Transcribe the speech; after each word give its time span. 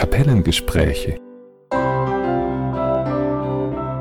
Kapellengespräche. 0.00 1.20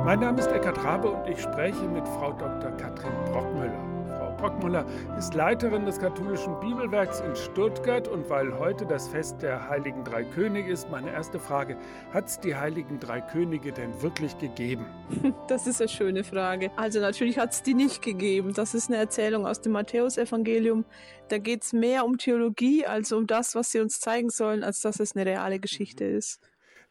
Mein 0.05 0.19
Name 0.21 0.39
ist 0.39 0.49
Eckhard 0.49 0.81
Rabe 0.81 1.09
und 1.09 1.27
ich 1.27 1.41
spreche 1.41 1.89
mit 1.89 2.07
Frau 2.07 2.31
Dr. 2.31 2.71
Katrin 2.77 3.11
Brockmüller. 3.25 3.98
Brockmüller 4.39 4.85
ist 5.17 5.33
Leiterin 5.33 5.85
des 5.85 5.99
katholischen 5.99 6.57
Bibelwerks 6.61 7.19
in 7.19 7.35
Stuttgart 7.35 8.07
und 8.07 8.29
weil 8.29 8.57
heute 8.57 8.85
das 8.85 9.09
Fest 9.09 9.41
der 9.41 9.67
Heiligen 9.67 10.05
Drei 10.05 10.23
Könige 10.23 10.71
ist, 10.71 10.89
meine 10.89 11.11
erste 11.11 11.39
Frage, 11.39 11.75
hat 12.13 12.27
es 12.27 12.39
die 12.39 12.55
Heiligen 12.55 13.01
Drei 13.01 13.19
Könige 13.19 13.73
denn 13.73 14.01
wirklich 14.01 14.37
gegeben? 14.37 14.85
Das 15.49 15.67
ist 15.67 15.81
eine 15.81 15.89
schöne 15.89 16.23
Frage. 16.23 16.71
Also 16.77 16.99
natürlich 17.01 17.37
hat 17.37 17.51
es 17.51 17.63
die 17.63 17.73
nicht 17.73 18.01
gegeben. 18.01 18.53
Das 18.53 18.75
ist 18.75 18.89
eine 18.89 18.97
Erzählung 18.97 19.45
aus 19.45 19.61
dem 19.61 19.73
Matthäusevangelium. 19.73 20.85
Da 21.27 21.37
geht 21.37 21.63
es 21.63 21.73
mehr 21.73 22.05
um 22.05 22.17
Theologie 22.17 22.85
als 22.85 23.11
um 23.11 23.27
das, 23.27 23.55
was 23.55 23.71
sie 23.71 23.79
uns 23.79 23.99
zeigen 23.99 24.29
sollen, 24.29 24.63
als 24.63 24.79
dass 24.79 24.99
es 24.99 25.15
eine 25.15 25.25
reale 25.25 25.59
Geschichte 25.59 26.05
ist. 26.05 26.39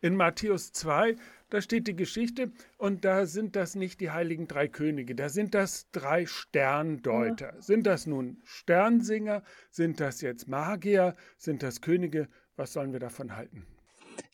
In 0.00 0.16
Matthäus 0.16 0.72
2 0.72 1.16
da 1.50 1.60
steht 1.60 1.86
die 1.86 1.96
Geschichte 1.96 2.52
und 2.76 3.04
da 3.04 3.26
sind 3.26 3.56
das 3.56 3.74
nicht 3.74 4.00
die 4.00 4.10
heiligen 4.10 4.48
drei 4.48 4.68
Könige, 4.68 5.14
da 5.14 5.28
sind 5.28 5.54
das 5.54 5.90
drei 5.90 6.26
Sterndeuter. 6.26 7.54
Ja. 7.54 7.62
Sind 7.62 7.86
das 7.86 8.06
nun 8.06 8.40
Sternsinger? 8.44 9.42
Sind 9.70 10.00
das 10.00 10.20
jetzt 10.20 10.48
Magier? 10.48 11.16
Sind 11.36 11.62
das 11.62 11.80
Könige? 11.80 12.28
Was 12.56 12.72
sollen 12.72 12.92
wir 12.92 13.00
davon 13.00 13.36
halten? 13.36 13.66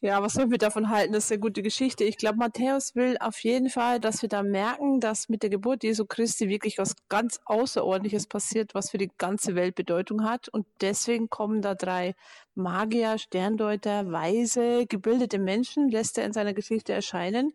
Ja, 0.00 0.22
was 0.22 0.34
sollen 0.34 0.50
wir 0.50 0.58
davon 0.58 0.90
halten? 0.90 1.12
Das 1.12 1.24
ist 1.24 1.32
eine 1.32 1.40
gute 1.40 1.62
Geschichte. 1.62 2.04
Ich 2.04 2.18
glaube, 2.18 2.36
Matthäus 2.36 2.94
will 2.94 3.16
auf 3.20 3.38
jeden 3.40 3.70
Fall, 3.70 4.00
dass 4.00 4.22
wir 4.22 4.28
da 4.28 4.42
merken, 4.42 5.00
dass 5.00 5.28
mit 5.28 5.42
der 5.42 5.50
Geburt 5.50 5.82
Jesu 5.82 6.04
Christi 6.04 6.48
wirklich 6.48 6.78
was 6.78 6.94
ganz 7.08 7.40
Außerordentliches 7.46 8.26
passiert, 8.26 8.74
was 8.74 8.90
für 8.90 8.98
die 8.98 9.10
ganze 9.16 9.54
Welt 9.54 9.74
Bedeutung 9.74 10.24
hat. 10.24 10.48
Und 10.48 10.66
deswegen 10.80 11.30
kommen 11.30 11.62
da 11.62 11.74
drei 11.74 12.14
Magier, 12.54 13.18
Sterndeuter, 13.18 14.12
Weise, 14.12 14.86
gebildete 14.86 15.38
Menschen, 15.38 15.88
lässt 15.88 16.18
er 16.18 16.24
in 16.24 16.32
seiner 16.32 16.54
Geschichte 16.54 16.92
erscheinen, 16.92 17.52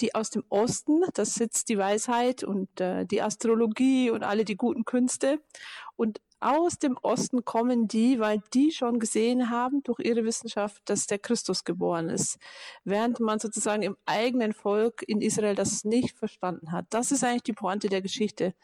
die 0.00 0.14
aus 0.14 0.30
dem 0.30 0.44
Osten, 0.48 1.02
das 1.14 1.34
sitzt 1.34 1.68
die 1.68 1.78
Weisheit 1.78 2.44
und 2.44 2.80
äh, 2.80 3.04
die 3.04 3.22
Astrologie 3.22 4.10
und 4.10 4.22
alle 4.22 4.44
die 4.44 4.56
guten 4.56 4.84
Künste. 4.84 5.40
Und 5.96 6.20
aus 6.40 6.78
dem 6.78 6.96
Osten 7.02 7.44
kommen 7.44 7.88
die, 7.88 8.20
weil 8.20 8.40
die 8.54 8.70
schon 8.70 8.98
gesehen 8.98 9.50
haben 9.50 9.82
durch 9.82 9.98
ihre 10.00 10.24
Wissenschaft, 10.24 10.82
dass 10.86 11.06
der 11.06 11.18
Christus 11.18 11.64
geboren 11.64 12.08
ist, 12.08 12.38
während 12.84 13.20
man 13.20 13.38
sozusagen 13.38 13.82
im 13.82 13.96
eigenen 14.06 14.52
Volk 14.52 15.02
in 15.06 15.20
Israel 15.20 15.54
das 15.54 15.84
nicht 15.84 16.16
verstanden 16.16 16.72
hat. 16.72 16.86
Das 16.90 17.10
ist 17.12 17.24
eigentlich 17.24 17.42
die 17.42 17.52
Pointe 17.52 17.88
der 17.88 18.02
Geschichte. 18.02 18.54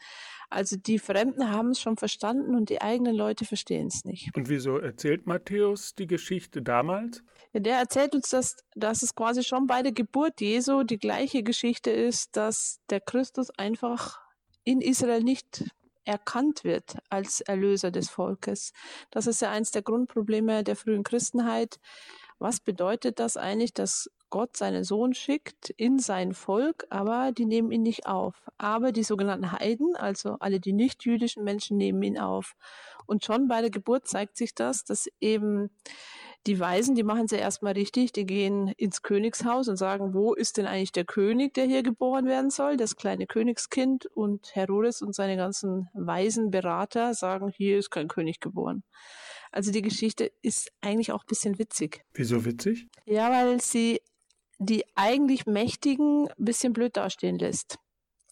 Also 0.49 0.77
die 0.77 0.99
Fremden 0.99 1.51
haben 1.51 1.71
es 1.71 1.81
schon 1.81 1.97
verstanden 1.97 2.55
und 2.55 2.69
die 2.69 2.81
eigenen 2.81 3.15
Leute 3.15 3.45
verstehen 3.45 3.87
es 3.87 4.05
nicht. 4.05 4.35
Und 4.35 4.47
wieso 4.47 4.77
erzählt 4.77 5.25
Matthäus 5.25 5.95
die 5.95 6.07
Geschichte 6.07 6.61
damals? 6.61 7.23
Ja, 7.53 7.59
der 7.59 7.77
erzählt 7.77 8.15
uns, 8.15 8.29
dass, 8.29 8.57
dass 8.75 9.01
es 9.01 9.15
quasi 9.15 9.43
schon 9.43 9.67
bei 9.67 9.81
der 9.81 9.91
Geburt 9.91 10.39
Jesu 10.41 10.83
die 10.83 10.99
gleiche 10.99 11.43
Geschichte 11.43 11.89
ist, 11.89 12.37
dass 12.37 12.79
der 12.89 13.01
Christus 13.01 13.49
einfach 13.51 14.19
in 14.63 14.81
Israel 14.81 15.23
nicht 15.23 15.65
erkannt 16.05 16.63
wird 16.63 16.97
als 17.09 17.41
Erlöser 17.41 17.91
des 17.91 18.09
Volkes. 18.09 18.71
Das 19.11 19.27
ist 19.27 19.41
ja 19.41 19.51
eins 19.51 19.71
der 19.71 19.81
Grundprobleme 19.81 20.63
der 20.63 20.75
frühen 20.75 21.03
Christenheit. 21.03 21.79
Was 22.39 22.59
bedeutet 22.59 23.19
das 23.19 23.37
eigentlich, 23.37 23.73
dass 23.73 24.09
Gott 24.29 24.57
seinen 24.57 24.83
Sohn 24.83 25.13
schickt 25.13 25.69
in 25.77 25.99
sein 25.99 26.33
Volk, 26.33 26.85
aber 26.89 27.31
die 27.31 27.45
nehmen 27.45 27.71
ihn 27.71 27.83
nicht 27.83 28.05
auf. 28.05 28.35
Aber 28.57 28.91
die 28.91 29.03
sogenannten 29.03 29.51
Heiden, 29.51 29.95
also 29.95 30.35
alle 30.39 30.59
die 30.59 30.73
nicht 30.73 31.05
jüdischen 31.05 31.43
Menschen, 31.43 31.77
nehmen 31.77 32.03
ihn 32.03 32.19
auf. 32.19 32.55
Und 33.05 33.23
schon 33.23 33.47
bei 33.47 33.61
der 33.61 33.69
Geburt 33.69 34.07
zeigt 34.07 34.35
sich 34.35 34.53
das, 34.53 34.83
dass 34.83 35.07
eben 35.21 35.69
die 36.47 36.59
Weisen, 36.59 36.95
die 36.95 37.03
machen 37.03 37.25
es 37.25 37.31
ja 37.31 37.39
erstmal 37.39 37.73
richtig, 37.73 38.11
die 38.11 38.25
gehen 38.25 38.67
ins 38.77 39.01
Königshaus 39.01 39.67
und 39.67 39.77
sagen, 39.77 40.13
wo 40.13 40.33
ist 40.33 40.57
denn 40.57 40.67
eigentlich 40.67 40.91
der 40.91 41.05
König, 41.05 41.53
der 41.53 41.65
hier 41.65 41.81
geboren 41.81 42.25
werden 42.25 42.51
soll, 42.51 42.77
das 42.77 42.95
kleine 42.95 43.25
Königskind 43.25 44.05
und 44.05 44.55
Herodes 44.55 45.01
und 45.01 45.15
seine 45.15 45.37
ganzen 45.37 45.89
weisen 45.93 46.51
Berater 46.51 47.13
sagen, 47.13 47.49
hier 47.49 47.79
ist 47.79 47.89
kein 47.89 48.07
König 48.07 48.39
geboren. 48.39 48.83
Also 49.51 49.71
die 49.71 49.81
Geschichte 49.81 50.31
ist 50.41 50.71
eigentlich 50.81 51.11
auch 51.11 51.23
ein 51.23 51.27
bisschen 51.27 51.57
witzig. 51.57 52.03
Wieso 52.13 52.45
witzig? 52.45 52.87
Ja, 53.05 53.31
weil 53.31 53.59
sie 53.61 54.01
die 54.59 54.83
eigentlich 54.95 55.45
Mächtigen 55.45 56.27
ein 56.27 56.45
bisschen 56.45 56.73
blöd 56.73 56.95
dastehen 56.97 57.39
lässt. 57.39 57.79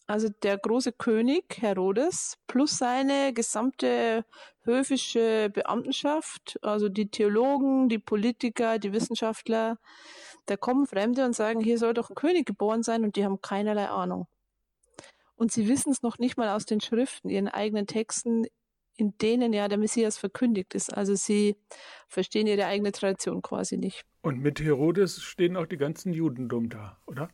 Also 0.05 0.27
der 0.43 0.57
große 0.57 0.91
König 0.91 1.61
Herodes 1.61 2.37
plus 2.47 2.77
seine 2.77 3.33
gesamte 3.33 4.25
höfische 4.63 5.49
Beamtenschaft, 5.49 6.59
also 6.61 6.89
die 6.89 7.09
Theologen, 7.09 7.89
die 7.89 7.99
Politiker, 7.99 8.79
die 8.79 8.93
Wissenschaftler, 8.93 9.77
da 10.45 10.57
kommen 10.57 10.87
Fremde 10.87 11.25
und 11.25 11.33
sagen, 11.33 11.61
hier 11.61 11.77
soll 11.77 11.93
doch 11.93 12.09
ein 12.09 12.15
König 12.15 12.45
geboren 12.45 12.83
sein 12.83 13.03
und 13.03 13.15
die 13.15 13.23
haben 13.23 13.41
keinerlei 13.41 13.87
Ahnung. 13.87 14.27
Und 15.35 15.51
sie 15.51 15.67
wissen 15.67 15.91
es 15.91 16.01
noch 16.01 16.19
nicht 16.19 16.37
mal 16.37 16.49
aus 16.49 16.65
den 16.65 16.81
Schriften, 16.81 17.29
ihren 17.29 17.47
eigenen 17.47 17.87
Texten, 17.87 18.45
in 18.95 19.17
denen 19.17 19.53
ja 19.53 19.67
der 19.67 19.77
Messias 19.77 20.17
verkündigt 20.17 20.75
ist. 20.75 20.93
Also 20.93 21.15
sie 21.15 21.55
verstehen 22.07 22.47
ihre 22.47 22.65
eigene 22.65 22.91
Tradition 22.91 23.41
quasi 23.41 23.77
nicht. 23.77 24.05
Und 24.21 24.39
mit 24.39 24.59
Herodes 24.59 25.21
stehen 25.21 25.57
auch 25.57 25.65
die 25.65 25.77
ganzen 25.77 26.13
Judendom 26.13 26.69
da, 26.69 26.97
oder? 27.05 27.29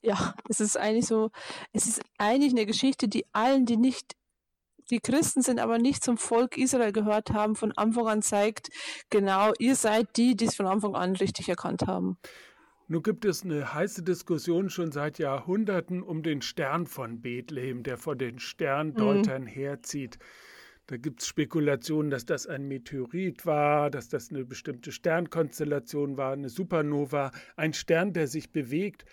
Ja, 0.00 0.34
es 0.48 0.60
ist 0.60 0.76
eigentlich 0.76 1.06
so, 1.06 1.30
es 1.72 1.86
ist 1.86 2.02
eigentlich 2.18 2.52
eine 2.52 2.66
Geschichte, 2.66 3.08
die 3.08 3.26
allen, 3.32 3.66
die 3.66 3.76
nicht 3.76 4.14
die 4.90 5.00
Christen 5.00 5.42
sind, 5.42 5.58
aber 5.58 5.78
nicht 5.78 6.02
zum 6.02 6.16
Volk 6.16 6.56
Israel 6.56 6.92
gehört 6.92 7.30
haben, 7.30 7.56
von 7.56 7.72
Anfang 7.72 8.06
an 8.06 8.22
zeigt, 8.22 8.70
genau, 9.10 9.52
ihr 9.58 9.76
seid 9.76 10.16
die, 10.16 10.36
die 10.36 10.46
es 10.46 10.54
von 10.54 10.66
Anfang 10.66 10.94
an 10.94 11.14
richtig 11.16 11.48
erkannt 11.48 11.82
haben. 11.86 12.18
Nun 12.90 13.02
gibt 13.02 13.26
es 13.26 13.44
eine 13.44 13.74
heiße 13.74 14.02
Diskussion 14.02 14.70
schon 14.70 14.92
seit 14.92 15.18
Jahrhunderten 15.18 16.02
um 16.02 16.22
den 16.22 16.40
Stern 16.40 16.86
von 16.86 17.20
Bethlehem, 17.20 17.82
der 17.82 17.98
vor 17.98 18.16
den 18.16 18.38
Sterndeutern 18.38 19.42
mhm. 19.42 19.48
herzieht. 19.48 20.18
Da 20.86 20.96
gibt 20.96 21.20
es 21.20 21.28
Spekulationen, 21.28 22.10
dass 22.10 22.24
das 22.24 22.46
ein 22.46 22.66
Meteorit 22.66 23.44
war, 23.44 23.90
dass 23.90 24.08
das 24.08 24.30
eine 24.30 24.46
bestimmte 24.46 24.90
Sternkonstellation 24.90 26.16
war, 26.16 26.32
eine 26.32 26.48
Supernova, 26.48 27.30
ein 27.56 27.74
Stern, 27.74 28.14
der 28.14 28.26
sich 28.26 28.52
bewegt. 28.52 29.04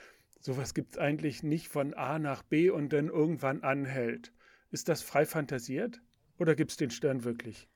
Sowas 0.46 0.76
gibt 0.76 0.92
es 0.92 1.00
eigentlich 1.00 1.42
nicht 1.42 1.70
von 1.70 1.96
A 1.96 2.20
nach 2.20 2.44
B 2.44 2.70
und 2.70 2.94
dann 2.94 3.08
irgendwann 3.08 3.64
anhält. 3.64 4.32
Ist 4.70 4.90
das 4.90 5.02
frei 5.02 5.26
fantasiert 5.26 6.04
oder 6.38 6.54
gibt 6.54 6.70
es 6.70 6.78
den 6.78 6.92
Stern 6.92 7.24
wirklich? 7.24 7.68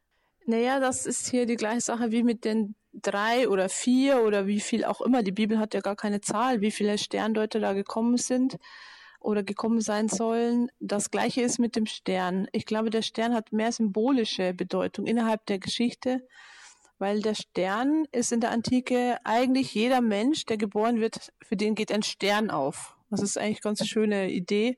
Naja, 0.45 0.79
das 0.79 1.07
ist 1.07 1.31
hier 1.31 1.47
die 1.47 1.55
gleiche 1.55 1.81
Sache 1.81 2.11
wie 2.11 2.21
mit 2.21 2.45
den 2.45 2.75
drei 2.93 3.49
oder 3.49 3.69
vier 3.69 4.21
oder 4.21 4.45
wie 4.45 4.59
viel 4.59 4.85
auch 4.85 5.01
immer. 5.01 5.23
Die 5.23 5.31
Bibel 5.31 5.57
hat 5.57 5.73
ja 5.73 5.79
gar 5.79 5.95
keine 5.95 6.21
Zahl, 6.21 6.61
wie 6.61 6.69
viele 6.69 6.99
Sterndeuter 6.99 7.59
da 7.59 7.73
gekommen 7.73 8.17
sind 8.17 8.59
oder 9.19 9.41
gekommen 9.41 9.81
sein 9.81 10.07
sollen. 10.07 10.69
Das 10.79 11.09
gleiche 11.09 11.41
ist 11.41 11.57
mit 11.57 11.75
dem 11.75 11.87
Stern. 11.87 12.47
Ich 12.51 12.67
glaube, 12.67 12.91
der 12.91 13.01
Stern 13.01 13.33
hat 13.33 13.51
mehr 13.51 13.71
symbolische 13.71 14.53
Bedeutung 14.53 15.07
innerhalb 15.07 15.43
der 15.47 15.57
Geschichte, 15.57 16.21
weil 16.99 17.21
der 17.21 17.33
Stern 17.33 18.05
ist 18.11 18.31
in 18.31 18.41
der 18.41 18.51
Antike 18.51 19.17
eigentlich 19.23 19.73
jeder 19.73 20.01
Mensch, 20.01 20.45
der 20.45 20.57
geboren 20.57 20.99
wird, 20.99 21.33
für 21.41 21.55
den 21.55 21.73
geht 21.73 21.91
ein 21.91 22.03
Stern 22.03 22.51
auf. 22.51 22.95
Das 23.09 23.21
ist 23.21 23.37
eigentlich 23.37 23.65
eine 23.65 23.75
ganz 23.75 23.87
schöne 23.87 24.29
Idee. 24.29 24.77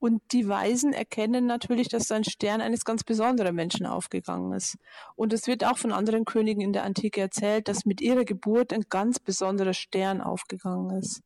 Und 0.00 0.22
die 0.30 0.46
Weisen 0.48 0.92
erkennen 0.92 1.46
natürlich, 1.46 1.88
dass 1.88 2.12
ein 2.12 2.22
Stern 2.22 2.60
eines 2.60 2.84
ganz 2.84 3.02
besonderen 3.02 3.54
Menschen 3.56 3.84
aufgegangen 3.84 4.52
ist. 4.52 4.78
Und 5.16 5.32
es 5.32 5.48
wird 5.48 5.64
auch 5.64 5.76
von 5.76 5.92
anderen 5.92 6.24
Königen 6.24 6.62
in 6.62 6.72
der 6.72 6.84
Antike 6.84 7.20
erzählt, 7.20 7.66
dass 7.66 7.84
mit 7.84 8.00
ihrer 8.00 8.24
Geburt 8.24 8.72
ein 8.72 8.84
ganz 8.88 9.18
besonderer 9.18 9.74
Stern 9.74 10.20
aufgegangen 10.20 10.96
ist. 10.98 11.22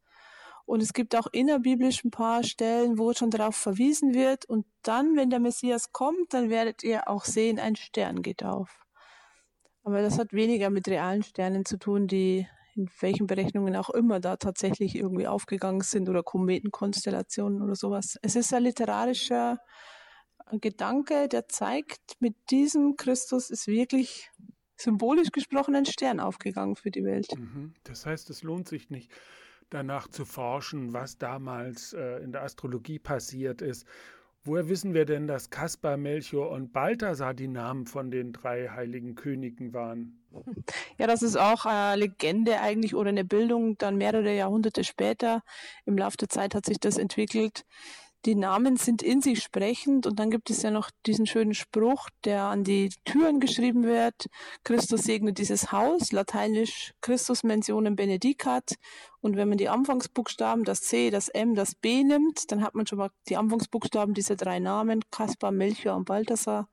Und 0.64 0.82
es 0.82 0.94
gibt 0.94 1.14
auch 1.16 1.26
innerbiblisch 1.32 2.03
ein 2.03 2.10
paar 2.10 2.44
Stellen, 2.44 2.97
wo 2.97 3.12
schon 3.12 3.31
darauf 3.31 3.56
verwiesen 3.56 4.14
wird. 4.14 4.47
Und 4.47 4.64
dann, 4.82 5.16
wenn 5.16 5.28
der 5.28 5.41
Messias 5.41 5.93
kommt, 5.93 6.32
dann 6.32 6.49
werdet 6.49 6.82
ihr 6.82 7.09
auch 7.09 7.25
sehen, 7.25 7.59
ein 7.59 7.76
Stern 7.76 8.22
geht 8.22 8.43
auf. 8.43 8.87
Aber 9.82 10.02
das 10.02 10.19
hat 10.19 10.32
weniger 10.32 10.70
mit 10.70 10.88
realen 10.88 11.23
Sternen 11.23 11.64
zu 11.64 11.76
tun, 11.76 12.06
die 12.06 12.46
in 12.75 12.88
welchen 13.00 13.26
Berechnungen 13.26 13.76
auch 13.76 13.90
immer 13.90 14.20
da 14.20 14.37
tatsächlich 14.37 14.94
irgendwie 14.94 15.26
aufgegangen 15.26 15.82
sind 15.82 16.08
oder 16.08 16.23
Kometenkonstellationen 16.23 17.62
oder 17.62 17.75
sowas. 17.75 18.17
Es 18.23 18.34
ist 18.37 18.55
ein 18.55 18.62
literarischer 18.62 19.58
Gedanke, 20.52 21.29
der 21.29 21.49
zeigt, 21.49 22.00
mit 22.20 22.34
diesem 22.50 22.96
Christus 22.96 23.50
ist 23.50 23.67
wirklich 23.67 24.31
symbolisch 24.76 25.31
gesprochen 25.31 25.76
ein 25.76 25.87
Stern 25.87 26.20
aufgegangen 26.20 26.76
für 26.76 26.90
die 26.90 27.05
Welt. 27.05 27.29
Mhm. 27.37 27.75
Das 27.84 28.06
heißt, 28.06 28.31
es 28.31 28.43
lohnt 28.43 28.69
sich 28.69 28.90
nicht 28.90 29.11
danach 29.70 30.08
zu 30.08 30.25
forschen, 30.25 30.93
was 30.93 31.19
damals 31.19 31.93
äh, 31.93 32.23
in 32.23 32.32
der 32.32 32.43
Astrologie 32.43 32.99
passiert 32.99 33.62
ist 33.62 33.87
Woher 34.44 34.69
wissen 34.69 34.93
wir 34.93 35.05
denn, 35.05 35.29
dass 35.29 35.50
Kaspar, 35.50 35.97
Melchior 35.97 36.50
und 36.50 36.73
Balthasar 36.73 37.33
die 37.33 37.47
Namen 37.47 37.87
von 37.87 38.11
den 38.11 38.33
drei 38.33 38.69
heiligen 38.69 39.15
Königen 39.15 39.73
waren? 39.73 40.19
Ja, 40.99 41.06
das 41.06 41.23
ist 41.23 41.37
auch 41.37 41.65
eine 41.65 42.00
Legende 42.00 42.61
eigentlich 42.61 42.94
oder 42.94 43.11
eine 43.11 43.25
Bildung 43.25 43.79
dann 43.79 43.97
mehrere 43.97 44.35
Jahrhunderte 44.35 44.83
später. 44.83 45.43
Im 45.85 45.97
Laufe 45.97 46.17
der 46.17 46.29
Zeit 46.29 46.55
hat 46.55 46.67
sich 46.67 46.81
das 46.81 46.97
entwickelt. 46.97 47.65
Die 48.24 48.34
Namen 48.34 48.76
sind 48.76 49.02
in 49.02 49.20
sich 49.20 49.42
sprechend 49.42 50.06
und 50.06 50.19
dann 50.19 50.30
gibt 50.30 50.50
es 50.50 50.62
ja 50.62 50.70
noch 50.70 50.90
diesen 51.06 51.26
schönen 51.26 51.54
Spruch, 51.54 52.08
der 52.24 52.44
an 52.44 52.64
die 52.64 52.90
Türen 53.04 53.40
geschrieben 53.40 53.84
wird. 53.84 54.26
Christus 54.64 55.02
segne 55.02 55.32
dieses 55.32 55.72
Haus, 55.72 56.12
lateinisch 56.12 56.94
Christus 57.00 57.42
mentionem 57.42 57.96
benedicat. 57.96 58.74
Und 59.20 59.36
wenn 59.36 59.48
man 59.48 59.58
die 59.58 59.69
Anfangsbuchstaben, 59.69 60.64
das 60.64 60.82
C, 60.82 61.10
das 61.10 61.28
M, 61.28 61.54
das 61.54 61.74
B 61.74 62.04
nimmt, 62.04 62.50
dann 62.52 62.62
hat 62.62 62.74
man 62.74 62.86
schon 62.86 62.98
mal 62.98 63.10
die 63.28 63.36
Anfangsbuchstaben 63.36 64.14
dieser 64.14 64.36
drei 64.36 64.60
Namen, 64.60 65.00
Kaspar, 65.10 65.50
Melchior 65.50 65.96
und 65.96 66.04
Balthasar. 66.04 66.69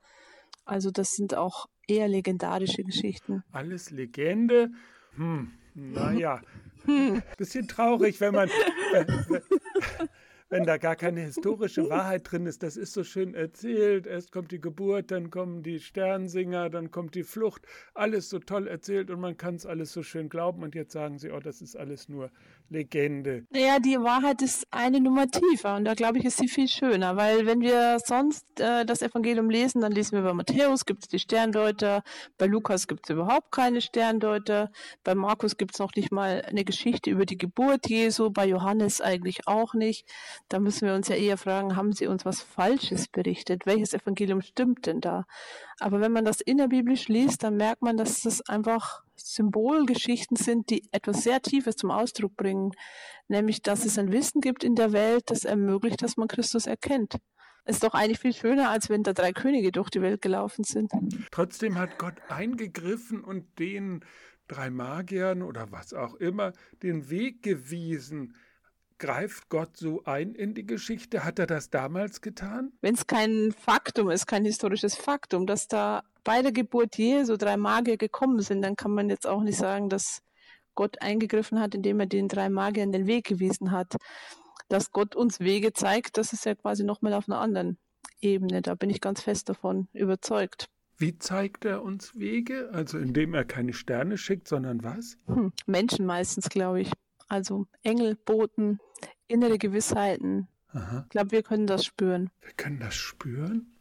Also 0.65 0.91
das 0.91 1.15
sind 1.15 1.35
auch 1.35 1.67
eher 1.87 2.07
legendarische 2.07 2.83
Geschichten. 2.83 3.43
Alles 3.51 3.89
Legende. 3.89 4.69
Hm, 5.15 5.51
naja, 5.73 6.41
hm. 6.85 7.21
bisschen 7.37 7.67
traurig, 7.67 8.21
wenn 8.21 8.33
man, 8.33 8.49
wenn 10.49 10.65
da 10.65 10.77
gar 10.77 10.95
keine 10.95 11.21
historische 11.21 11.89
Wahrheit 11.89 12.29
drin 12.29 12.45
ist. 12.45 12.63
Das 12.63 12.75
ist 12.75 12.93
so 12.93 13.03
schön 13.03 13.35
erzählt. 13.35 14.07
Erst 14.07 14.31
kommt 14.31 14.51
die 14.51 14.59
Geburt, 14.59 15.11
dann 15.11 15.29
kommen 15.29 15.63
die 15.63 15.79
Sternsinger, 15.79 16.69
dann 16.69 16.91
kommt 16.91 17.15
die 17.15 17.23
Flucht. 17.23 17.67
Alles 17.93 18.29
so 18.29 18.39
toll 18.39 18.67
erzählt 18.67 19.11
und 19.11 19.19
man 19.19 19.37
kann 19.37 19.55
es 19.55 19.65
alles 19.65 19.93
so 19.93 20.03
schön 20.03 20.27
glauben. 20.27 20.63
Und 20.63 20.75
jetzt 20.75 20.91
sagen 20.91 21.19
sie, 21.19 21.31
oh, 21.31 21.39
das 21.39 21.61
ist 21.61 21.77
alles 21.77 22.09
nur 22.09 22.31
Legende. 22.69 23.45
Ja, 23.51 23.79
die 23.79 23.97
Wahrheit 23.99 24.41
ist 24.41 24.67
eine 24.71 24.99
Nummer 24.99 25.27
tiefer 25.27 25.75
und 25.75 25.85
da 25.85 25.93
glaube 25.93 26.19
ich, 26.19 26.25
ist 26.25 26.37
sie 26.37 26.47
viel 26.47 26.67
schöner, 26.67 27.15
weil 27.15 27.45
wenn 27.45 27.61
wir 27.61 27.97
sonst 28.03 28.45
äh, 28.59 28.85
das 28.85 29.01
Evangelium 29.01 29.49
lesen, 29.49 29.81
dann 29.81 29.91
lesen 29.91 30.13
wir 30.13 30.23
bei 30.23 30.33
Matthäus 30.33 30.85
gibt 30.85 31.03
es 31.03 31.09
die 31.09 31.19
Sterndeuter, 31.19 32.03
bei 32.37 32.45
Lukas 32.45 32.87
gibt 32.87 33.05
es 33.05 33.13
überhaupt 33.13 33.51
keine 33.51 33.81
Sterndeuter, 33.81 34.71
bei 35.03 35.15
Markus 35.15 35.57
gibt 35.57 35.73
es 35.73 35.79
noch 35.79 35.93
nicht 35.95 36.11
mal 36.11 36.43
eine 36.47 36.63
Geschichte 36.63 37.09
über 37.09 37.25
die 37.25 37.37
Geburt 37.37 37.89
Jesu, 37.89 38.29
bei 38.29 38.45
Johannes 38.45 39.01
eigentlich 39.01 39.47
auch 39.47 39.73
nicht. 39.73 40.07
Da 40.47 40.59
müssen 40.59 40.87
wir 40.87 40.93
uns 40.93 41.07
ja 41.07 41.15
eher 41.15 41.37
fragen, 41.37 41.75
haben 41.75 41.93
sie 41.93 42.07
uns 42.07 42.25
was 42.25 42.41
Falsches 42.41 43.07
berichtet? 43.07 43.65
Welches 43.65 43.93
Evangelium 43.93 44.41
stimmt 44.41 44.85
denn 44.85 45.01
da? 45.01 45.25
Aber 45.79 46.01
wenn 46.01 46.11
man 46.11 46.25
das 46.25 46.41
innerbiblisch 46.41 47.07
liest, 47.07 47.43
dann 47.43 47.57
merkt 47.57 47.81
man, 47.81 47.97
dass 47.97 48.21
das 48.21 48.41
einfach 48.41 49.03
Symbolgeschichten 49.19 50.37
sind, 50.37 50.69
die 50.69 50.83
etwas 50.91 51.23
sehr 51.23 51.41
Tiefes 51.41 51.75
zum 51.75 51.91
Ausdruck 51.91 52.35
bringen, 52.35 52.71
nämlich 53.27 53.61
dass 53.61 53.85
es 53.85 53.97
ein 53.97 54.11
Wissen 54.11 54.41
gibt 54.41 54.63
in 54.63 54.75
der 54.75 54.91
Welt, 54.91 55.23
das 55.27 55.45
ermöglicht, 55.45 56.01
dass 56.01 56.17
man 56.17 56.27
Christus 56.27 56.65
erkennt. 56.65 57.17
Ist 57.65 57.83
doch 57.83 57.93
eigentlich 57.93 58.19
viel 58.19 58.33
schöner, 58.33 58.69
als 58.69 58.89
wenn 58.89 59.03
da 59.03 59.13
drei 59.13 59.31
Könige 59.31 59.71
durch 59.71 59.89
die 59.89 60.01
Welt 60.01 60.21
gelaufen 60.21 60.63
sind. 60.63 60.91
Trotzdem 61.31 61.77
hat 61.77 61.99
Gott 61.99 62.15
eingegriffen 62.29 63.23
und 63.23 63.59
den 63.59 64.03
drei 64.47 64.71
Magiern 64.71 65.43
oder 65.43 65.71
was 65.71 65.93
auch 65.93 66.15
immer 66.15 66.53
den 66.81 67.09
Weg 67.09 67.43
gewiesen, 67.43 68.33
Greift 68.99 69.47
Gott 69.47 69.77
so 69.77 70.03
ein 70.03 70.35
in 70.35 70.53
die 70.53 70.65
Geschichte? 70.65 71.23
Hat 71.23 71.39
er 71.39 71.47
das 71.47 71.69
damals 71.69 72.19
getan? 72.19 72.73
Wenn 72.81 72.95
es 72.95 73.07
kein 73.07 73.53
Faktum 73.53 74.09
ist, 74.09 74.27
kein 74.27 74.43
historisches 74.43 74.95
Faktum, 74.95 75.47
dass 75.47 75.69
da 75.69 76.03
bei 76.23 76.41
der 76.41 76.51
Geburt 76.51 76.97
Jesu 76.97 77.37
drei 77.37 77.57
Magier 77.57 77.97
gekommen 77.97 78.41
sind, 78.41 78.61
dann 78.61 78.75
kann 78.75 78.91
man 78.91 79.09
jetzt 79.09 79.27
auch 79.27 79.41
nicht 79.41 79.57
sagen, 79.57 79.89
dass 79.89 80.21
Gott 80.75 81.01
eingegriffen 81.01 81.59
hat, 81.59 81.75
indem 81.75 81.99
er 81.99 82.05
den 82.05 82.27
drei 82.27 82.49
Magiern 82.49 82.91
den 82.91 83.07
Weg 83.07 83.25
gewiesen 83.25 83.71
hat. 83.71 83.95
Dass 84.69 84.91
Gott 84.91 85.15
uns 85.15 85.39
Wege 85.39 85.73
zeigt, 85.73 86.17
das 86.17 86.31
ist 86.31 86.45
ja 86.45 86.55
quasi 86.55 86.83
nochmal 86.83 87.13
auf 87.13 87.27
einer 87.27 87.39
anderen 87.39 87.77
Ebene. 88.21 88.61
Da 88.61 88.75
bin 88.75 88.89
ich 88.89 89.01
ganz 89.01 89.21
fest 89.21 89.49
davon 89.49 89.87
überzeugt. 89.93 90.67
Wie 90.97 91.17
zeigt 91.17 91.65
er 91.65 91.81
uns 91.81 92.15
Wege? 92.15 92.69
Also 92.73 92.97
indem 92.97 93.33
er 93.33 93.45
keine 93.45 93.73
Sterne 93.73 94.17
schickt, 94.17 94.47
sondern 94.47 94.83
was? 94.83 95.17
Hm, 95.27 95.53
Menschen 95.65 96.05
meistens, 96.05 96.49
glaube 96.49 96.81
ich. 96.81 96.91
Also 97.27 97.67
Engel, 97.83 98.15
Boten, 98.15 98.79
innere 99.27 99.57
Gewissheiten. 99.57 100.47
Aha. 100.71 101.03
Ich 101.05 101.09
glaube, 101.09 101.31
wir 101.31 101.43
können 101.43 101.67
das 101.67 101.85
spüren. 101.85 102.29
Wir 102.41 102.51
können 102.51 102.79
das 102.79 102.95
spüren? 102.95 103.78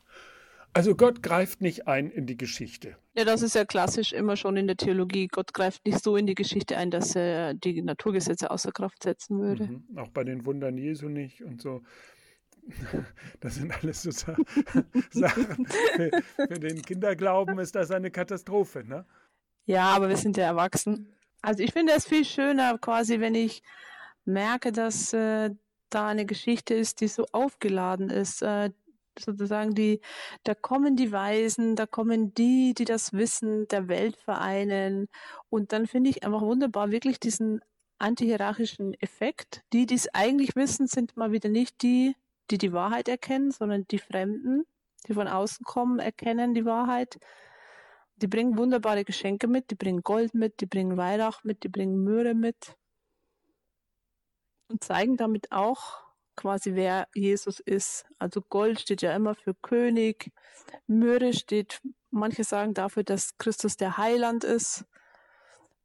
Also 0.72 0.94
Gott 0.94 1.22
greift 1.22 1.60
nicht 1.60 1.88
ein 1.88 2.10
in 2.10 2.26
die 2.26 2.36
Geschichte. 2.36 2.96
Ja, 3.14 3.24
das 3.24 3.42
ist 3.42 3.54
ja 3.54 3.64
klassisch 3.64 4.12
immer 4.12 4.36
schon 4.36 4.56
in 4.56 4.66
der 4.66 4.76
Theologie. 4.76 5.26
Gott 5.26 5.52
greift 5.52 5.84
nicht 5.86 6.02
so 6.02 6.16
in 6.16 6.26
die 6.26 6.34
Geschichte 6.34 6.76
ein, 6.76 6.90
dass 6.90 7.16
er 7.16 7.54
die 7.54 7.82
Naturgesetze 7.82 8.50
außer 8.50 8.70
Kraft 8.70 9.02
setzen 9.02 9.40
würde. 9.40 9.66
Mhm. 9.66 9.98
Auch 9.98 10.08
bei 10.08 10.24
den 10.24 10.46
Wundern 10.46 10.76
Jesu 10.76 11.08
nicht 11.08 11.42
und 11.42 11.60
so. 11.60 11.82
Das 13.40 13.54
sind 13.54 13.72
alles 13.72 14.02
so 14.02 14.10
Sachen. 15.10 15.66
Für, 15.66 16.10
für 16.36 16.60
den 16.60 16.82
Kinderglauben 16.82 17.58
ist 17.58 17.74
das 17.74 17.90
eine 17.90 18.10
Katastrophe, 18.10 18.84
ne? 18.84 19.06
Ja, 19.64 19.86
aber 19.86 20.08
wir 20.08 20.16
sind 20.16 20.36
ja 20.36 20.44
erwachsen. 20.44 21.14
Also 21.40 21.62
ich 21.62 21.72
finde 21.72 21.92
es 21.94 22.06
viel 22.06 22.24
schöner, 22.24 22.78
quasi, 22.78 23.20
wenn 23.20 23.34
ich 23.34 23.62
merke, 24.24 24.72
dass 24.72 25.12
äh, 25.12 25.50
da 25.90 26.08
eine 26.08 26.26
Geschichte 26.26 26.74
ist, 26.74 27.00
die 27.00 27.08
so 27.08 27.26
aufgeladen 27.32 28.10
ist. 28.10 28.42
Äh, 28.42 28.70
sozusagen 29.20 29.74
die, 29.74 30.00
da 30.44 30.54
kommen 30.54 30.96
die 30.96 31.12
Weisen, 31.12 31.76
da 31.76 31.86
kommen 31.86 32.34
die, 32.34 32.74
die 32.74 32.84
das 32.84 33.12
Wissen 33.12 33.68
der 33.68 33.88
Welt 33.88 34.16
vereinen. 34.16 35.08
Und 35.48 35.72
dann 35.72 35.86
finde 35.86 36.10
ich 36.10 36.24
einfach 36.24 36.42
wunderbar, 36.42 36.90
wirklich 36.90 37.20
diesen 37.20 37.60
antihierarchischen 37.98 38.94
Effekt. 38.94 39.62
Die, 39.72 39.86
die 39.86 39.94
es 39.94 40.12
eigentlich 40.14 40.56
wissen, 40.56 40.86
sind 40.86 41.16
mal 41.16 41.32
wieder 41.32 41.48
nicht 41.48 41.82
die, 41.82 42.14
die 42.50 42.58
die 42.58 42.72
Wahrheit 42.72 43.08
erkennen, 43.08 43.50
sondern 43.50 43.86
die 43.88 43.98
Fremden, 43.98 44.64
die 45.06 45.14
von 45.14 45.28
außen 45.28 45.64
kommen, 45.64 45.98
erkennen 45.98 46.54
die 46.54 46.64
Wahrheit. 46.64 47.18
Die 48.16 48.26
bringen 48.26 48.58
wunderbare 48.58 49.04
Geschenke 49.04 49.46
mit, 49.46 49.70
die 49.70 49.76
bringen 49.76 50.02
Gold 50.02 50.34
mit, 50.34 50.60
die 50.60 50.66
bringen 50.66 50.96
Weihrauch 50.96 51.44
mit, 51.44 51.62
die 51.62 51.68
bringen 51.68 52.02
Möhre 52.02 52.34
mit 52.34 52.76
und 54.68 54.84
zeigen 54.84 55.16
damit 55.16 55.52
auch 55.52 56.07
quasi, 56.38 56.74
wer 56.74 57.08
Jesus 57.14 57.60
ist. 57.60 58.06
Also 58.18 58.40
Gold 58.40 58.80
steht 58.80 59.02
ja 59.02 59.14
immer 59.14 59.34
für 59.34 59.54
König, 59.54 60.30
Möhre 60.86 61.32
steht, 61.32 61.80
manche 62.10 62.44
sagen 62.44 62.74
dafür, 62.74 63.02
dass 63.02 63.36
Christus 63.38 63.76
der 63.76 63.98
Heiland 63.98 64.44
ist. 64.44 64.84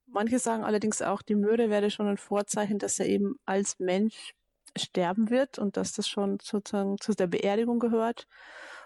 Manche 0.05 0.37
sagen 0.37 0.63
allerdings 0.63 1.01
auch, 1.01 1.23
die 1.23 1.35
Möhre 1.35 1.71
wäre 1.71 1.89
schon 1.89 2.07
ein 2.07 2.17
Vorzeichen, 2.17 2.77
dass 2.77 2.99
er 2.99 3.07
eben 3.07 3.35
als 3.45 3.79
Mensch 3.79 4.35
sterben 4.77 5.31
wird 5.31 5.57
und 5.57 5.75
dass 5.75 5.93
das 5.93 6.07
schon 6.07 6.37
sozusagen 6.39 6.99
zu 6.99 7.13
der 7.13 7.27
Beerdigung 7.27 7.79
gehört. 7.79 8.27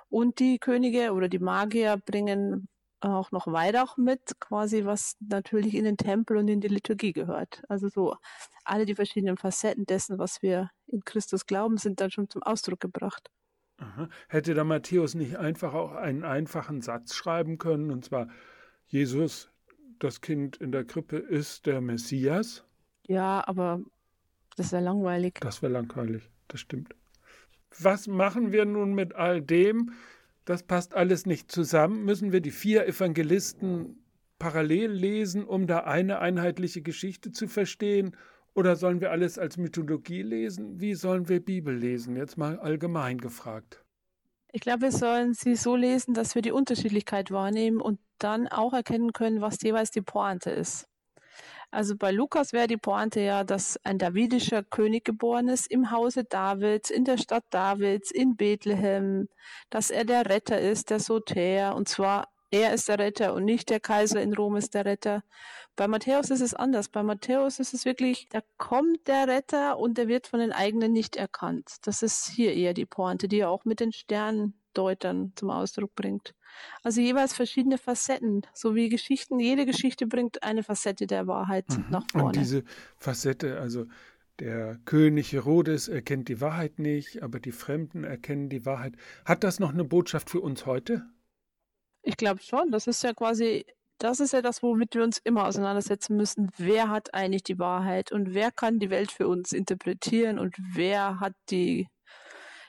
Und 0.10 0.40
die 0.40 0.60
Könige 0.60 1.12
oder 1.12 1.28
die 1.28 1.40
Magier 1.40 1.98
bringen 1.98 2.70
auch 3.02 3.32
noch 3.32 3.46
Weihrauch 3.48 3.98
mit, 3.98 4.40
quasi 4.40 4.86
was 4.86 5.18
natürlich 5.20 5.76
in 5.76 5.84
den 5.84 5.98
Tempel 5.98 6.38
und 6.38 6.48
in 6.48 6.62
die 6.62 6.70
Liturgie 6.70 7.12
gehört. 7.12 7.62
Also 7.68 7.90
so 7.90 8.16
alle 8.64 8.86
die 8.86 8.96
verschiedenen 8.96 9.38
Facetten 9.38 9.86
dessen, 9.86 10.18
was 10.18 10.42
wir 10.42 10.72
in 10.88 11.04
Christus 11.04 11.46
glauben, 11.46 11.78
sind 11.78 12.02
dann 12.02 12.12
schon 12.12 12.30
zum 12.30 12.44
Ausdruck 12.44 12.80
gebracht. 12.80 13.30
Aha. 13.78 14.10
Hätte 14.28 14.54
da 14.54 14.64
Matthäus 14.64 15.14
nicht 15.14 15.38
einfach 15.38 15.74
auch 15.74 15.94
einen 15.94 16.24
einfachen 16.24 16.82
Satz 16.82 17.14
schreiben 17.14 17.58
können, 17.58 17.92
und 17.92 18.06
zwar 18.06 18.28
Jesus, 18.88 19.52
das 20.00 20.22
Kind 20.22 20.58
in 20.58 20.72
der 20.72 20.86
Krippe, 20.86 21.18
ist 21.18 21.66
der 21.66 21.82
Messias? 21.82 22.66
Ja, 23.06 23.44
aber 23.48 23.82
das 24.56 24.72
wäre 24.72 24.84
langweilig. 24.84 25.36
Das 25.42 25.62
wäre 25.62 25.72
langweilig, 25.72 26.30
das 26.48 26.62
stimmt. 26.62 26.96
Was 27.80 28.08
machen 28.08 28.52
wir 28.52 28.66
nun 28.66 28.94
mit 28.94 29.14
all 29.14 29.42
dem? 29.42 29.92
das 30.48 30.64
passt 30.64 30.96
alles 30.96 31.26
nicht 31.26 31.52
zusammen. 31.52 32.06
Müssen 32.06 32.32
wir 32.32 32.40
die 32.40 32.52
vier 32.52 32.88
Evangelisten 32.88 33.98
parallel 34.40 34.92
lesen, 34.92 35.44
um 35.44 35.68
da 35.68 35.80
eine 35.80 36.20
einheitliche 36.20 36.82
Geschichte 36.82 37.32
zu 37.32 37.48
verstehen? 37.48 38.16
Oder 38.58 38.76
sollen 38.76 39.02
wir 39.02 39.12
alles 39.12 39.38
als 39.38 39.58
Mythologie 39.58 40.24
lesen? 40.24 40.82
Wie 40.82 40.96
sollen 40.96 41.30
wir 41.30 41.46
Bibel 41.46 41.78
lesen? 41.78 42.16
Jetzt 42.16 42.40
mal 42.40 42.58
allgemein 42.58 43.20
gefragt. 43.20 43.86
Ich 44.52 44.62
glaube, 44.62 44.82
wir 44.82 44.92
sollen 44.92 45.36
sie 45.36 45.56
so 45.56 45.76
lesen, 45.76 46.16
dass 46.16 46.34
wir 46.34 46.42
die 46.42 46.52
Unterschiedlichkeit 46.52 47.30
wahrnehmen 47.30 47.80
und 47.80 48.00
dann 48.18 48.48
auch 48.48 48.74
erkennen 48.74 49.14
können, 49.14 49.42
was 49.42 49.62
jeweils 49.62 49.92
die 49.92 50.02
Pointe 50.02 50.50
ist. 50.50 50.88
Also 51.70 51.96
bei 51.96 52.12
Lukas 52.12 52.52
wäre 52.52 52.66
die 52.66 52.78
Pointe 52.78 53.20
ja, 53.20 53.44
dass 53.44 53.78
ein 53.86 54.00
davidischer 54.00 54.64
König 54.64 55.06
geboren 55.06 55.50
ist 55.50 55.70
im 55.70 55.92
Hause 55.92 56.24
Davids, 56.24 56.90
in 56.90 57.06
der 57.06 57.20
Stadt 57.20 57.46
Davids, 57.52 58.10
in 58.10 58.38
Bethlehem, 58.38 59.30
dass 59.70 59.92
er 59.92 60.04
der 60.04 60.28
Retter 60.28 60.60
ist, 60.60 60.90
der 60.90 61.00
Soter, 61.00 61.76
und 61.76 61.88
zwar 61.88 62.30
er 62.52 62.74
ist 62.74 62.88
der 62.88 63.00
Retter 63.00 63.34
und 63.34 63.46
nicht 63.46 63.70
der 63.70 63.80
Kaiser 63.80 64.22
in 64.22 64.34
Rom 64.34 64.56
ist 64.56 64.74
der 64.74 64.86
Retter. 64.86 65.24
Bei 65.76 65.88
Matthäus 65.88 66.30
ist 66.30 66.42
es 66.42 66.54
anders. 66.54 66.90
Bei 66.90 67.04
Matthäus 67.04 67.60
ist 67.60 67.74
es 67.74 67.86
wirklich, 67.86 68.28
da 68.30 68.42
kommt 68.58 69.08
der 69.08 69.28
Retter 69.28 69.78
und 69.78 69.98
der 69.98 70.08
wird 70.08 70.28
von 70.28 70.40
den 70.40 70.52
eigenen 70.52 70.92
nicht 70.92 71.16
erkannt. 71.16 71.76
Das 71.84 72.02
ist 72.02 72.30
hier 72.30 72.54
eher 72.54 72.74
die 72.74 72.86
Pointe, 72.86 73.28
die 73.28 73.40
er 73.40 73.50
auch 73.50 73.66
mit 73.66 73.80
den 73.80 73.92
Sterndeutern 73.92 75.34
zum 75.36 75.52
Ausdruck 75.52 75.94
bringt. 75.96 76.34
Also 76.84 77.02
jeweils 77.02 77.34
verschiedene 77.34 77.78
Facetten, 77.78 78.42
so 78.54 78.76
wie 78.76 78.90
Geschichten. 78.90 79.40
Jede 79.40 79.66
Geschichte 79.66 80.08
bringt 80.08 80.42
eine 80.42 80.64
Facette 80.64 81.06
der 81.06 81.28
Wahrheit 81.28 81.70
mhm. 81.70 81.86
nach 81.90 82.06
vorne. 82.12 82.28
Und 82.28 82.36
diese 82.38 82.64
Facette, 82.98 83.60
also 83.60 83.86
der 84.40 84.80
König 84.86 85.34
Herodes 85.34 85.88
erkennt 85.88 86.30
die 86.30 86.42
Wahrheit 86.42 86.80
nicht, 86.80 87.24
aber 87.24 87.40
die 87.40 87.52
Fremden 87.52 88.04
erkennen 88.04 88.50
die 88.50 88.66
Wahrheit. 88.66 88.94
Hat 89.26 89.44
das 89.44 89.60
noch 89.60 89.74
eine 89.74 89.84
Botschaft 89.84 90.30
für 90.30 90.42
uns 90.42 90.66
heute? 90.66 91.06
Ich 92.08 92.16
glaube 92.16 92.42
schon. 92.42 92.72
Das 92.72 92.88
ist 92.88 93.04
ja 93.04 93.14
quasi, 93.14 93.66
das 93.98 94.22
ist 94.22 94.32
ja 94.32 94.42
das, 94.42 94.64
womit 94.64 94.96
wir 94.96 95.04
uns 95.04 95.18
immer 95.18 95.46
auseinandersetzen 95.46 96.16
müssen. 96.16 96.50
Wer 96.58 96.90
hat 96.90 97.14
eigentlich 97.14 97.44
die 97.44 97.60
Wahrheit 97.60 98.14
und 98.14 98.34
wer 98.34 98.50
kann 98.52 98.80
die 98.80 98.90
Welt 98.90 99.12
für 99.12 99.28
uns 99.28 99.52
interpretieren 99.52 100.40
und 100.40 100.56
wer 100.74 101.20
hat 101.20 101.34
die 101.50 101.88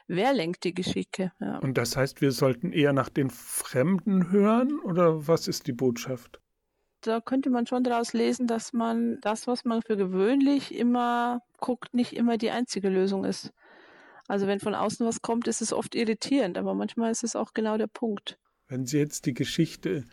wer 0.09 0.33
lenkt 0.33 0.65
die 0.65 0.75
Geschicke. 0.75 1.33
Ja. 1.39 1.59
Und 1.59 1.79
das 1.79 1.97
heißt, 1.97 2.21
wir 2.21 2.33
sollten 2.33 2.73
eher 2.73 2.93
nach 2.93 3.11
den 3.11 3.31
Fremden 3.31 4.33
hören 4.33 4.81
oder 4.81 5.29
was 5.29 5.47
ist 5.47 5.67
die 5.67 5.73
Botschaft? 5.73 6.41
Da 7.03 7.21
könnte 7.21 7.51
man 7.51 7.67
schon 7.67 7.85
daraus 7.85 8.13
lesen, 8.13 8.49
dass 8.49 8.73
man 8.73 9.21
das, 9.21 9.47
was 9.47 9.65
man 9.65 9.83
für 9.83 9.97
gewöhnlich 9.97 10.75
immer 10.75 11.43
guckt, 11.61 11.95
nicht 11.95 12.15
immer 12.15 12.39
die 12.39 12.51
einzige 12.51 12.89
Lösung 12.89 13.25
ist. 13.25 13.53
Also 14.27 14.49
wenn 14.49 14.59
von 14.59 14.75
außen 14.75 15.07
was 15.07 15.23
kommt, 15.23 15.47
ist 15.47 15.61
es 15.61 15.73
oft 15.73 15.95
irritierend, 15.95 16.59
aber 16.59 16.75
manchmal 16.75 17.13
ist 17.13 17.23
es 17.23 17.37
auch 17.37 17.53
genau 17.55 17.77
der 17.77 17.87
Punkt. 17.87 18.39
Wenn 18.69 18.85
Sie 18.85 18.99
jetzt 18.99 19.25
die 19.25 19.33
Geschichte 19.33 20.05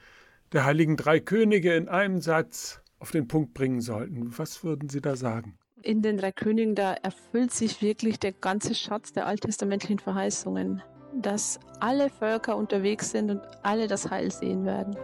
der 0.53 0.63
heiligen 0.63 0.95
drei 0.95 1.19
Könige 1.19 1.75
in 1.75 1.89
einem 1.89 2.21
Satz 2.21 2.81
auf 2.99 3.11
den 3.11 3.27
Punkt 3.27 3.53
bringen 3.53 3.81
sollten, 3.81 4.37
was 4.37 4.63
würden 4.63 4.87
Sie 4.87 5.01
da 5.01 5.17
sagen? 5.17 5.57
In 5.81 6.01
den 6.01 6.17
drei 6.17 6.31
Königen, 6.31 6.73
da 6.73 6.93
erfüllt 6.93 7.51
sich 7.51 7.81
wirklich 7.81 8.17
der 8.17 8.31
ganze 8.31 8.73
Schatz 8.73 9.11
der 9.11 9.27
alttestamentlichen 9.27 9.99
Verheißungen, 9.99 10.81
dass 11.21 11.59
alle 11.81 12.09
Völker 12.09 12.55
unterwegs 12.55 13.11
sind 13.11 13.29
und 13.29 13.41
alle 13.61 13.87
das 13.87 14.09
Heil 14.09 14.31
sehen 14.31 14.63
werden. 14.65 14.95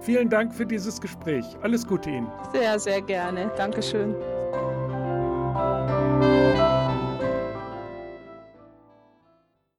Vielen 0.00 0.30
Dank 0.30 0.54
für 0.54 0.64
dieses 0.64 0.98
Gespräch. 1.02 1.44
Alles 1.60 1.86
Gute 1.86 2.08
Ihnen. 2.08 2.28
Sehr, 2.52 2.78
sehr 2.78 3.02
gerne. 3.02 3.52
Dankeschön. 3.58 4.14